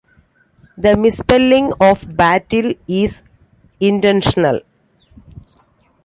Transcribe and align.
The 0.79 0.97
misspelling 0.97 1.73
of 1.79 2.01
"Battel" 2.17 2.73
is 2.87 3.21
intentional. 3.79 4.61